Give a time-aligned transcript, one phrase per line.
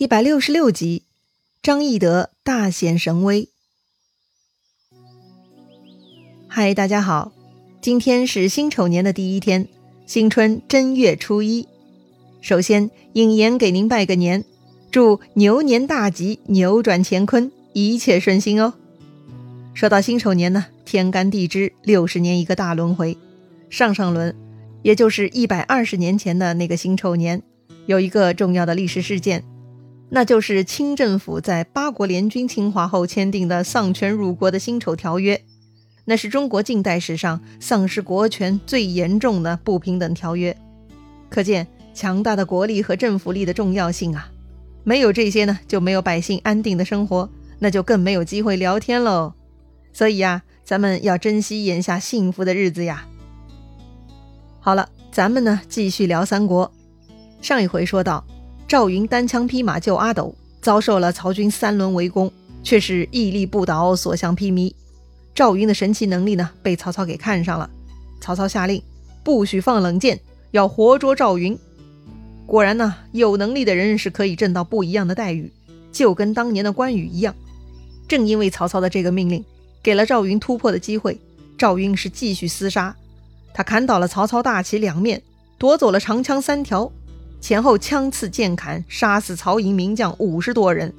[0.00, 1.02] 一百六十六集，
[1.62, 3.50] 张翼德大显神威。
[6.48, 7.32] 嗨，大家好，
[7.82, 9.68] 今天是辛丑年的第一天，
[10.06, 11.68] 新春正月初一。
[12.40, 14.42] 首先，尹言给您拜个年，
[14.90, 18.72] 祝牛年大吉，扭转乾坤，一切顺心哦。
[19.74, 23.18] 说到辛丑年呢，天干地支六十年一个大轮回，
[23.68, 24.34] 上上轮，
[24.80, 27.42] 也就是一百二十年前的那个辛丑年，
[27.84, 29.44] 有一个重要的历史事件。
[30.12, 35.40] 那就是清政府在八国联军侵华后签订的丧权辱国的辛丑条约，
[36.04, 40.56] 那是中国近代史上丧失国权最严重的不平等条约。
[41.28, 41.64] 可见
[41.94, 44.32] 强大的国力和政府力的重要性啊！
[44.82, 47.30] 没有这些呢，就没有百姓安定的生活，
[47.60, 49.32] 那就更没有机会聊天喽。
[49.92, 53.06] 所以呀，咱们要珍惜眼下幸福的日子呀。
[54.58, 56.72] 好了，咱们呢继续聊三国。
[57.40, 58.24] 上一回说到。
[58.70, 62.30] 赵云单枪匹马救阿斗，遭受了曹军三轮围攻，
[62.62, 64.72] 却是屹立不倒，所向披靡。
[65.34, 67.68] 赵云的神奇能力呢，被曹操给看上了。
[68.20, 68.80] 曹操下令，
[69.24, 70.20] 不许放冷箭，
[70.52, 71.58] 要活捉赵云。
[72.46, 75.52] 果然呢，有能力的人是可以挣到不一样的待遇，
[75.90, 77.34] 就跟当年的关羽一样。
[78.06, 79.44] 正因为曹操的这个命令，
[79.82, 81.18] 给了赵云突破的机会。
[81.58, 82.94] 赵云是继续厮杀，
[83.52, 85.20] 他砍倒了曹操大旗两面，
[85.58, 86.92] 夺走了长枪三条。
[87.40, 90.92] 前后枪刺剑砍，杀死曹营名将五十多人，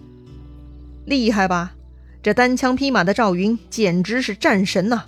[1.06, 1.74] 厉害吧？
[2.24, 5.04] 这单枪匹马的赵云简直是战神呐！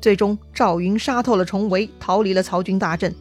[0.00, 3.14] 最终，赵云杀透了重围，逃离了曹军大阵。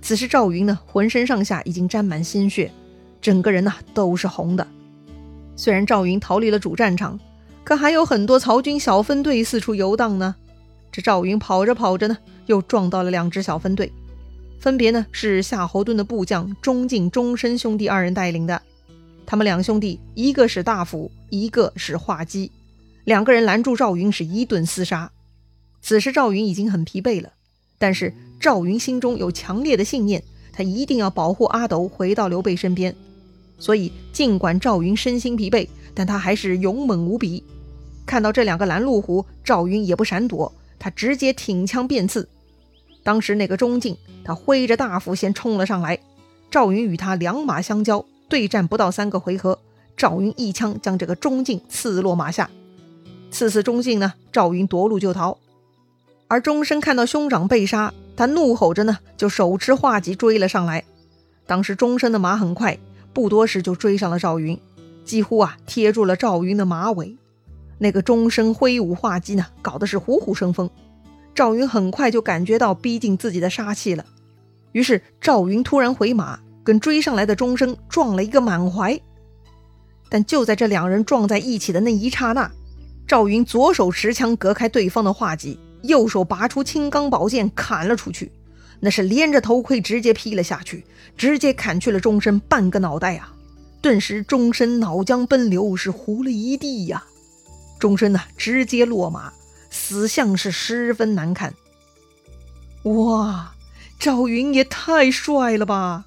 [0.00, 2.70] 此时，赵云呢，浑身上下已经沾满鲜血，
[3.20, 4.66] 整个人呐都是红的。
[5.54, 7.18] 虽然赵云逃离了主战场，
[7.62, 10.34] 可还有很多曹军小分队四处游荡呢。
[10.90, 13.92] 这赵云跑着跑着呢，又撞到了两支小分队。
[14.62, 18.62] 分别呢是夏侯惇的部将钟敬、钟声兄弟二人带领的。
[19.26, 22.52] 他们两兄弟，一个是大斧，一个是画戟，
[23.02, 25.10] 两个人拦住赵云，是一顿厮杀。
[25.80, 27.32] 此时赵云已经很疲惫了，
[27.76, 30.22] 但是赵云心中有强烈的信念，
[30.52, 32.94] 他一定要保护阿斗回到刘备身边。
[33.58, 37.42] 所以，尽管赵云身心疲惫，但他还是勇猛无比。
[38.06, 42.28] 看到这两个拦路虎，赵云也不闪躲，他直接挺枪便刺。
[43.02, 45.98] 当时那个钟敬，他挥着大斧先冲了上来，
[46.50, 49.58] 赵云与他两马相交，对战不到三个回合，
[49.96, 52.48] 赵云一枪将这个钟敬刺落马下。
[53.30, 55.38] 刺死钟敬呢，赵云夺路就逃。
[56.28, 60.84] 而钟声看到兄长被杀，他怒吼着呢，就手持画戟追了上来。
[61.46, 62.78] 当时钟声的马很快，
[63.12, 64.58] 不多时就追上了赵云，
[65.04, 67.16] 几乎啊贴住了赵云的马尾。
[67.78, 70.70] 那个钟声挥舞画戟呢，搞得是虎虎生风。
[71.34, 74.04] 赵云很快就感觉到逼近自己的杀气了，
[74.72, 79.00] 于是赵云突然回马，跟追上来的钟声撞了一个满怀。
[80.10, 82.50] 但就在这两人撞在一起的那一刹那，
[83.06, 88.30] 赵云左手持枪隔开对方的画戟，右手拔出青钢宝剑砍了出去，
[88.80, 90.84] 那是连着头盔直接劈了下去，
[91.16, 93.32] 直接砍去了钟声半个脑袋啊！
[93.80, 97.02] 顿时钟声脑浆奔流，是糊了一地呀！
[97.80, 99.32] 钟声呢，直接落马。
[99.72, 101.54] 死相是十分难看。
[102.84, 103.54] 哇，
[103.98, 106.04] 赵云也太帅了吧！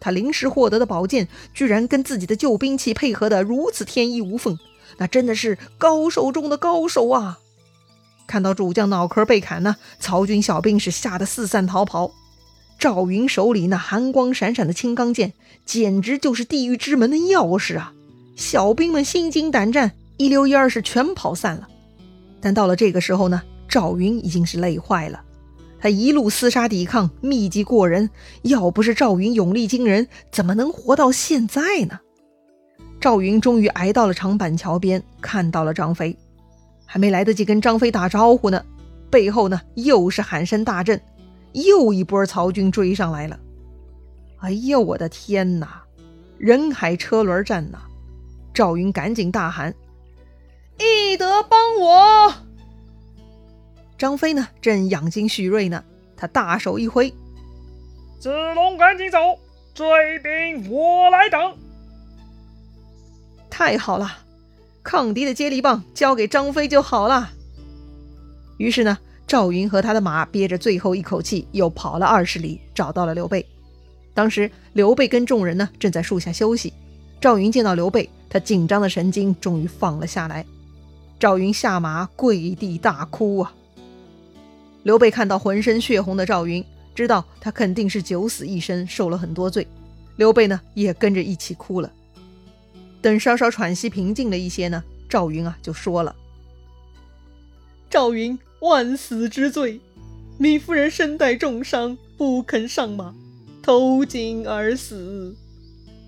[0.00, 4.58] 他临时获得的宝剑，居然跟自己的旧兵器配合的如此天衣无缝，
[4.98, 7.38] 那真的是高手中的高手啊！
[8.26, 12.10] 看到主将脑壳被砍呢，曹军小兵是吓得四散逃跑。
[12.78, 15.32] 赵云手里那寒光闪闪的青钢剑，
[15.64, 17.92] 简直就是地狱之门的钥匙啊！
[18.36, 21.68] 小兵们心惊胆战，一溜烟儿是全跑散了。
[22.46, 25.20] 但到了这个时候呢，赵云已经是累坏了。
[25.80, 28.08] 他一路厮杀抵抗，秘籍过人，
[28.42, 31.98] 要不是赵云勇力惊人，怎么能活到现在呢？
[33.00, 36.16] 赵云终于挨到了长板桥边，看到了张飞，
[36.84, 38.64] 还没来得及跟张飞打招呼呢，
[39.10, 41.00] 背后呢又是喊声大震，
[41.52, 43.36] 又一波曹军追上来了。
[44.38, 45.82] 哎呦，我的天哪！
[46.38, 47.78] 人海车轮战呐！
[48.54, 49.74] 赵云赶紧大喊。
[50.78, 52.34] 翼德帮我！
[53.98, 55.82] 张飞呢，正养精蓄锐呢。
[56.16, 57.12] 他大手一挥
[58.18, 59.18] ：“子龙，赶紧走，
[59.74, 59.86] 追
[60.20, 61.54] 兵我来挡。”
[63.50, 64.18] 太好了，
[64.82, 67.30] 抗敌的接力棒交给张飞就好了。
[68.58, 73.44] 于是呢，赵云和他的马憋着最后一口气，又跑了二十里，找到了刘备。
[74.14, 76.72] 当时刘备跟众人呢，正在树下休息。
[77.20, 80.44] 赵云见到刘备，他紧张的神经终于放了下来。
[81.18, 83.54] 赵云下马跪地大哭啊！
[84.82, 86.62] 刘备看到浑身血红的赵云，
[86.94, 89.66] 知道他肯定是九死一生，受了很多罪。
[90.16, 91.90] 刘备呢也跟着一起哭了。
[93.00, 96.14] 等稍稍喘息平静了一些呢，赵云啊就说了
[97.88, 99.80] ：“赵云万死之罪，
[100.38, 103.14] 糜夫人身带重伤，不肯上马，
[103.62, 105.34] 投井而死。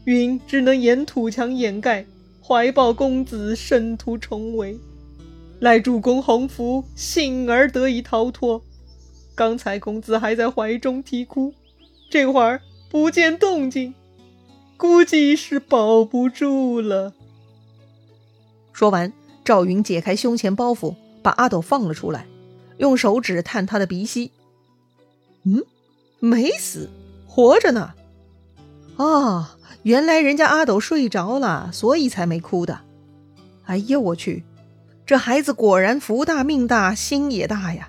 [0.04, 2.04] 云只能沿土墙掩盖，
[2.42, 4.78] 怀抱公子，生图重围。
[5.60, 8.62] 赖主公洪福，幸而得以逃脱。
[9.34, 11.54] 刚才公子还在怀中啼哭，
[12.10, 12.60] 这会儿
[12.90, 13.94] 不见动静。”
[14.78, 17.12] 估计是保不住了。
[18.72, 19.12] 说完，
[19.44, 22.28] 赵云解开胸前包袱，把阿斗放了出来，
[22.76, 24.30] 用手指探他的鼻息。
[25.42, 25.64] 嗯，
[26.20, 26.88] 没死，
[27.26, 27.94] 活着呢。
[28.98, 32.82] 啊，原来人家阿斗睡着了，所以才没哭的。
[33.64, 34.44] 哎呀，我去，
[35.08, 37.88] 这孩子果然福大命大，心也大呀。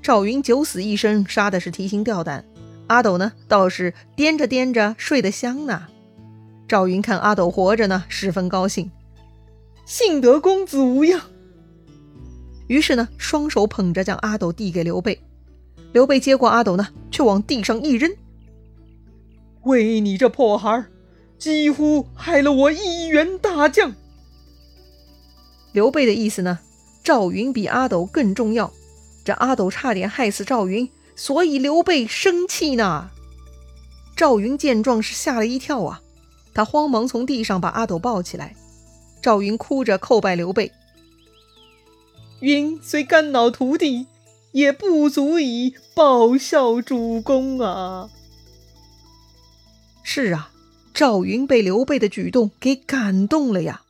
[0.00, 2.42] 赵云九死一生，杀的是提心吊胆。
[2.86, 5.88] 阿斗呢，倒是颠着颠着睡得香呢。
[6.66, 8.90] 赵云看阿斗活着呢，十分高兴，
[9.84, 11.20] 幸得公子无恙。
[12.66, 15.20] 于是呢，双手捧着将阿斗递给刘备。
[15.92, 18.10] 刘备接过阿斗呢，却往地上一扔
[19.64, 20.86] ：“为你这破孩儿，
[21.36, 23.94] 几乎害了我一员大将。”
[25.78, 26.58] 刘备的意思呢，
[27.04, 28.72] 赵云比阿斗更重要。
[29.24, 33.12] 这阿斗差点害死赵云，所以刘备生气呢。
[34.16, 36.00] 赵云见状是吓了一跳啊。
[36.52, 38.56] 他慌忙从地上把阿斗抱起来，
[39.22, 40.72] 赵云哭着叩拜刘备
[42.42, 44.08] ：“云虽肝脑涂地，
[44.50, 48.10] 也不足以报效主公啊。”
[50.02, 50.50] 是啊，
[50.92, 53.82] 赵云被刘备的举动给感动了呀。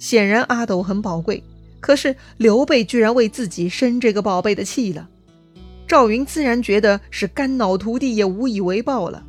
[0.00, 1.44] 显然阿斗很宝贵，
[1.78, 5.08] 可是刘备居然为自己生这个宝贝的气了，
[5.86, 9.22] 赵云自然觉得是肝脑涂地也无以为报了。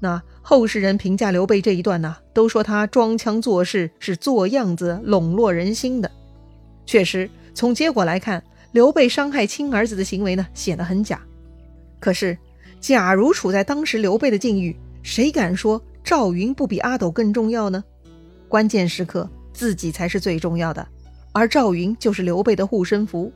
[0.00, 0.20] 那。
[0.40, 6.10] 后世人评价刘备这一段呢，都说他装腔作势，是做样子笼络人心的。
[6.86, 8.42] 确实，从结果来看，
[8.72, 11.20] 刘备伤害亲儿子的行为呢，显得很假。
[12.00, 12.38] 可是，
[12.80, 17.84] 假如处在当时刘备的境遇，谁敢说赵云不比阿斗更重要呢？
[18.48, 19.28] 关键时刻，
[19.58, 20.86] 自己才是最重要的，
[21.32, 23.32] 而赵云就是刘备的护身符。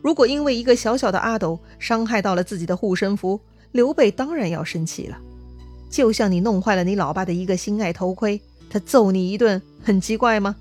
[0.00, 3.40] 如果因为一个小小的阿斗伤害到了自己的护身符，
[3.72, 5.18] 刘备当然要生气了。
[5.90, 8.40] 就像你弄坏了你老爸的一个心爱头盔，
[8.70, 10.54] 他揍你一顿，很奇怪吗？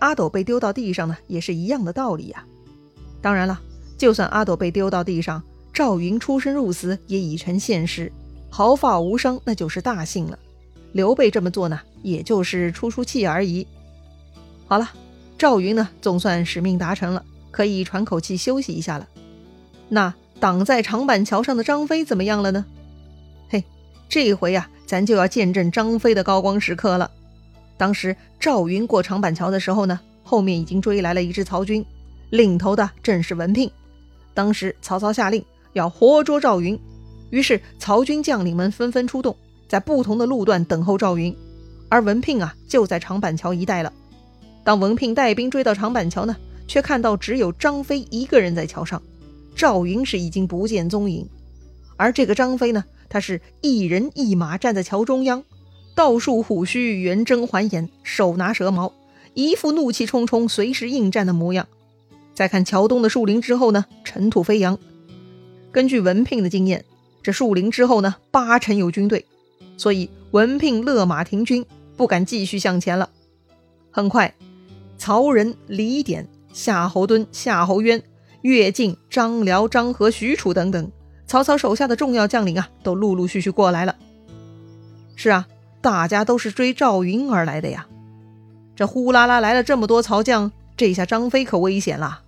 [0.00, 2.44] 阿斗被丢到地上呢，也是一样的道理呀。
[3.22, 3.60] 当然了，
[3.96, 5.40] 就算阿斗被丢到地上，
[5.72, 8.10] 赵云出生入死也已成现实，
[8.48, 10.36] 毫发无伤，那就是大幸了。
[10.90, 13.64] 刘备这么做呢，也就是出出气而已。
[14.70, 14.88] 好了，
[15.36, 19.08] 赵云呢，总算使命达成了，可以喘口气休息一下了。
[19.88, 22.64] 那挡在长板桥上的张飞怎么样了呢？
[23.48, 23.64] 嘿
[24.08, 27.10] 这回呀，咱就要见证张飞的高光时刻了。
[27.76, 31.84] 当时赵云过长板桥的时候呢，后面已经追来了一支曹军，
[32.30, 33.68] 领头的正是文聘。
[34.34, 36.78] 当时曹操下令要活捉赵云，
[37.30, 39.36] 于是曹军将领们纷纷出动，
[39.66, 41.36] 在不同的路段等候赵云。
[41.88, 43.92] 而文聘啊，就在长板桥一带了。
[44.64, 46.36] 当文聘带兵追到长板桥呢，
[46.66, 49.02] 却看到只有张飞一个人在桥上，
[49.54, 51.28] 赵云是已经不见踪影。
[51.96, 52.84] 而这个张飞呢？
[53.12, 55.42] 他是一人一马站在桥中央，
[55.96, 58.92] 倒竖虎须，圆睁环眼，手拿蛇矛，
[59.34, 61.66] 一副怒气冲冲、随时应战的模样。
[62.34, 64.78] 再看桥东的树林之后呢，尘土飞扬。
[65.72, 66.84] 根据文聘的经验，
[67.20, 69.26] 这树林之后呢，八成有军队，
[69.76, 73.10] 所以文聘勒马停军，不敢继续向前了。
[73.90, 74.32] 很快，
[75.00, 78.02] 曹仁、李典、夏侯惇、夏侯渊、
[78.42, 80.92] 乐进、张辽、张合、许褚等等。
[81.26, 83.96] 曹操手下的重要将领啊，都陆陆续续过来了。
[85.16, 85.48] 是啊，
[85.80, 87.86] 大家都是追赵云而来的呀。
[88.76, 92.20] 这呼啦啦来了这么多曹将，这下张飞可危险了。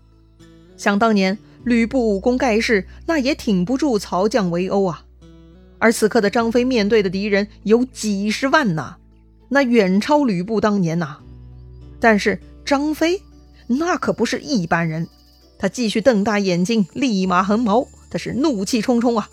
[0.78, 5.04] 想当年吕布武功盖世，那也挺不住曹将围殴啊。
[5.78, 8.96] 而此刻的张飞面对的敌人有几十万呐，
[9.50, 11.18] 那远超吕布当年呐。
[12.00, 13.22] 但是张飞
[13.66, 15.08] 那可不是一般人，
[15.58, 17.88] 他继续瞪大眼睛，立马横矛。
[18.10, 19.30] 他是怒气冲冲啊，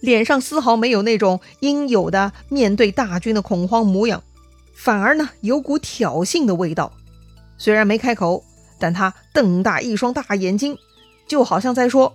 [0.00, 4.22] 脸上丝毫没有那种应有的面对大军的恐慌模样，
[4.74, 6.92] 反而呢有股挑衅的味道。
[7.58, 8.44] 虽然没开口，
[8.78, 10.78] 但他瞪大一双大眼睛，
[11.26, 12.14] 就好像在说：“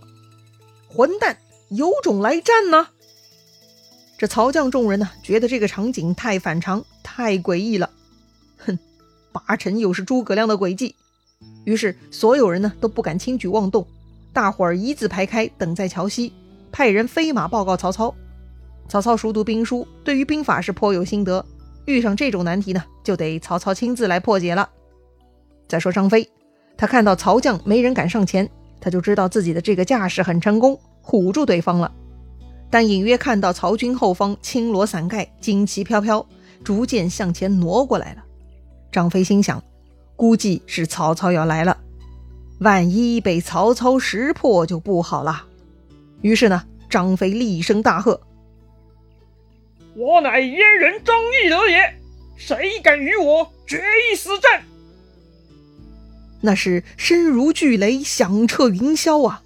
[0.90, 1.38] 混蛋，
[1.70, 2.88] 有种来战呢！”
[4.18, 7.90] 这曹将众人呢，觉得这个场景太反常、太诡异了。
[9.34, 10.96] 哼，八成又是诸葛亮的诡计。
[11.66, 13.86] 于是所有人呢都不敢轻举妄动。
[14.32, 16.34] 大伙儿一字排开，等在桥西，
[16.72, 18.14] 派人飞马报告曹操。
[18.88, 21.46] 曹操熟读兵书，对于兵法是颇有心得。
[21.86, 24.70] 遇上这种难题呢，就得曹操亲自来破解了。
[25.68, 26.30] 再说张飞，
[26.78, 28.50] 他看到曹将没人敢上前，
[28.80, 31.92] 他就知道自己的这个架势很成功，唬住对方了。
[32.70, 36.26] 但隐约看到曹军后方青罗伞盖，旌旗飘飘，
[36.64, 38.24] 逐渐向前挪过来了。
[38.94, 39.62] 张飞心想，
[40.16, 41.78] 估计是曹操要来了，
[42.60, 45.48] 万一被曹操识破就不好了。
[46.22, 48.22] 于是呢，张飞厉声大喝。
[49.96, 52.00] 我乃燕人张翼德也，
[52.38, 53.82] 谁敢与我决
[54.12, 54.64] 一死战？
[56.42, 59.42] 那是声如巨雷，响彻云霄啊！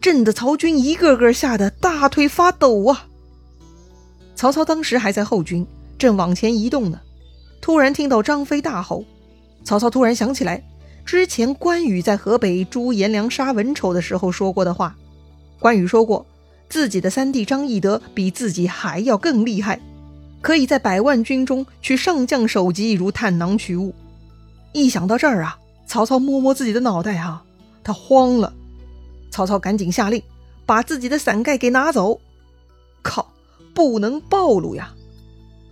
[0.00, 3.08] 震得曹军一个个吓得大腿发抖啊！
[4.34, 7.00] 曹操当时还在后军，正往前移动呢，
[7.64, 9.02] 突然听到张飞大吼，
[9.64, 10.62] 曹操突然想起来
[11.02, 14.94] 之前关羽在河北诛颜良、杀文丑的时候说过的话。
[15.58, 16.26] 关羽说过。
[16.68, 19.80] 自己的三弟张翼德比自己还要更厉害，
[20.42, 23.94] 可以在百万军中取上将首级如探囊取物。
[24.72, 25.56] 一想到这儿啊，
[25.86, 27.42] 曹操摸摸自己的脑袋啊，
[27.82, 28.52] 他慌了。
[29.30, 30.22] 曹操赶紧下令，
[30.66, 32.20] 把自己的伞盖给拿走。
[33.02, 33.26] 靠，
[33.72, 34.92] 不能暴露呀！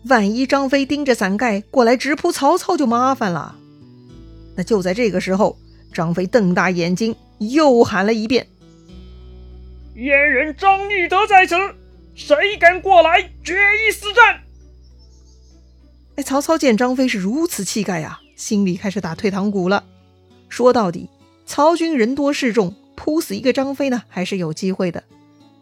[0.05, 3.57] 万一张飞盯着伞盖过来直扑曹操，就麻烦了。
[4.57, 5.57] 那就在这个时候，
[5.93, 8.47] 张飞瞪大眼睛，又喊了一遍。
[9.95, 11.55] 燕人张翼德在此，
[12.15, 14.41] 谁敢过来决一死战？
[16.17, 19.85] 哎，曹操见张飞是如此气概呀，心里开始打退堂鼓了。
[20.49, 21.09] 说到底，
[21.47, 25.05] 曹军人多势众，扑死一个张飞呢，还是有机会的。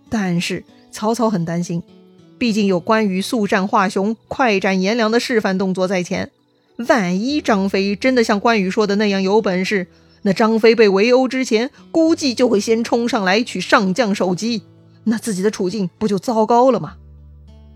[0.09, 1.83] 但是曹操很担心，
[2.41, 6.31] 毕竟有关羽速战华雄、快斩颜良的示范动作在前，
[6.89, 9.89] 万一张飞真的像关羽说的那样有本事。
[10.23, 14.63] 那张飞被围殴之前，估计就会先冲上来取上将首级，
[15.05, 16.95] 那自己的处境不就糟糕了吗？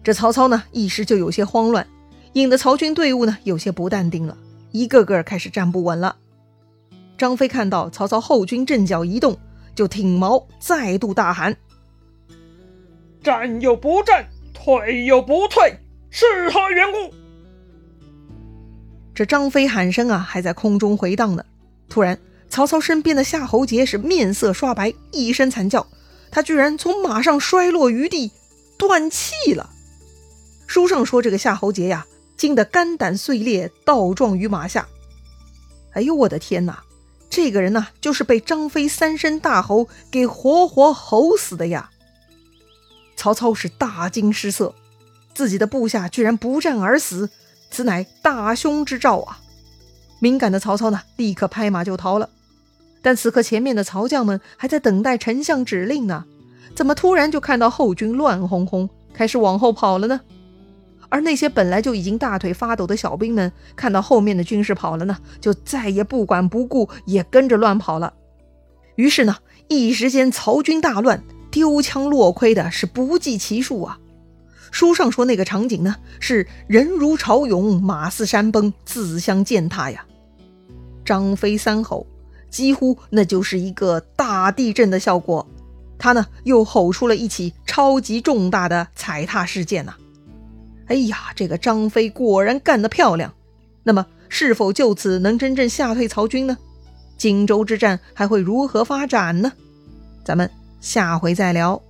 [0.03, 1.87] 这曹操呢，一时就有些慌乱，
[2.33, 4.35] 引得曹军队伍呢有些不淡定了，
[4.73, 6.17] 一个个开始站不稳了。
[7.19, 9.37] 张飞看到曹操后军阵脚移动，
[9.75, 11.55] 就挺矛，再度大喊
[13.23, 15.77] ：“战又不战，退又不退，
[16.09, 17.15] 是何缘故？”
[19.15, 21.45] 这张飞喊声啊，还在空中回荡呢，
[21.91, 22.19] 突然。
[22.51, 25.85] 曹操身边的夏侯杰是面色刷白，一声惨叫，
[26.31, 28.31] 他居然从马上摔落于地，
[28.79, 29.71] 断气了。
[30.69, 32.07] 书上说这个夏侯杰呀，
[32.37, 34.87] 惊得肝胆碎裂，倒撞于马下。
[35.95, 36.85] 哎呦，我的天哪！
[37.29, 41.91] 这个人呢，就是被张飞三声大吼给活活吼死的呀！
[43.25, 44.75] 曹操是大惊失色，
[45.33, 47.31] 自己的部下居然不战而死，
[47.71, 49.41] 此乃大凶之兆啊！
[50.21, 52.29] 敏感的曹操呢，立刻拍马就逃了。
[53.01, 56.27] 但此刻，前面的曹将们还在等待丞相指令呢，
[56.75, 60.21] 怎么突然就看到后军乱哄哄，开始往后跑了呢？
[61.09, 68.13] 而那些本来就已经大腿发抖的小兵们，看到后面的军士跑了呢，就再也不管不顾，也跟着乱跑了。
[68.97, 69.39] 于是呢，
[69.69, 73.97] 一时间曹军大乱，丢枪落盔的是不计其数啊。
[74.73, 80.05] 书上说那个场景呢，是人如潮涌，马似山崩，自相践踏呀。
[81.05, 82.05] 张飞三吼。
[82.51, 85.45] 几乎那就是一个大地震的效果，
[85.99, 89.95] 他呢又吼出了一起超级重大的踩踏事件呐！
[90.87, 93.33] 哎呀，这个张飞果然干得漂亮。
[93.83, 96.57] 那么，是否就此能真正吓退曹军呢？
[97.17, 99.53] 荆州之战还会如何发展呢？
[100.25, 100.49] 咱们
[100.85, 101.81] 下回再聊。